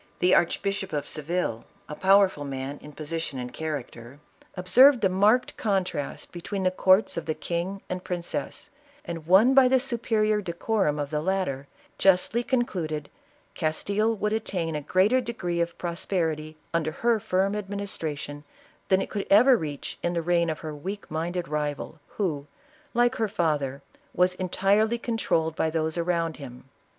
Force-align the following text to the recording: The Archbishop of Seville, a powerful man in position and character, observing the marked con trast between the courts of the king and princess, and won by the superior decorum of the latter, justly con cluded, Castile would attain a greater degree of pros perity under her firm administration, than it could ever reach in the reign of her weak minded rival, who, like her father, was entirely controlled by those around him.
The 0.17 0.33
Archbishop 0.33 0.93
of 0.93 1.05
Seville, 1.07 1.63
a 1.87 1.93
powerful 1.93 2.43
man 2.43 2.79
in 2.81 2.91
position 2.93 3.37
and 3.37 3.53
character, 3.53 4.17
observing 4.55 5.01
the 5.01 5.09
marked 5.09 5.55
con 5.57 5.83
trast 5.83 6.31
between 6.31 6.63
the 6.63 6.71
courts 6.71 7.17
of 7.17 7.27
the 7.27 7.35
king 7.35 7.83
and 7.87 8.03
princess, 8.03 8.71
and 9.05 9.27
won 9.27 9.53
by 9.53 9.67
the 9.67 9.79
superior 9.79 10.41
decorum 10.41 10.97
of 10.97 11.11
the 11.11 11.21
latter, 11.21 11.67
justly 11.99 12.41
con 12.41 12.63
cluded, 12.63 13.09
Castile 13.53 14.15
would 14.17 14.33
attain 14.33 14.75
a 14.75 14.81
greater 14.81 15.21
degree 15.21 15.61
of 15.61 15.77
pros 15.77 16.03
perity 16.03 16.55
under 16.73 16.91
her 16.91 17.19
firm 17.19 17.53
administration, 17.55 18.43
than 18.87 19.03
it 19.03 19.09
could 19.11 19.27
ever 19.29 19.55
reach 19.55 19.99
in 20.01 20.13
the 20.13 20.23
reign 20.23 20.49
of 20.49 20.61
her 20.61 20.73
weak 20.73 21.11
minded 21.11 21.47
rival, 21.47 21.99
who, 22.17 22.47
like 22.95 23.17
her 23.17 23.27
father, 23.29 23.83
was 24.15 24.33
entirely 24.33 24.97
controlled 24.97 25.55
by 25.55 25.69
those 25.69 25.95
around 25.95 26.37
him. 26.37 26.67